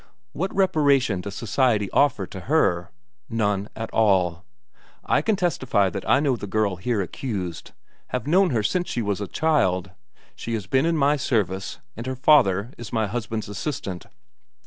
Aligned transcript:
What 0.33 0.51
reparation 0.55 1.21
does 1.21 1.35
society 1.35 1.87
offer 1.91 2.25
to 2.25 2.39
her? 2.49 2.89
None 3.29 3.69
at 3.75 3.91
all! 3.91 4.43
I 5.05 5.21
can 5.21 5.35
testify 5.35 5.91
that 5.91 6.09
I 6.09 6.19
know 6.19 6.35
the 6.35 6.47
girl 6.47 6.77
here 6.77 7.03
accused; 7.03 7.73
have 8.07 8.25
known 8.25 8.49
her 8.49 8.63
since 8.63 8.89
she 8.89 9.03
was 9.03 9.21
a 9.21 9.27
child; 9.27 9.91
she 10.35 10.55
has 10.55 10.65
been 10.65 10.87
in 10.87 10.97
my 10.97 11.17
service, 11.17 11.77
and 11.95 12.07
her 12.07 12.15
father 12.15 12.71
is 12.79 12.91
my 12.91 13.05
husband's 13.05 13.47
assistant. 13.47 14.07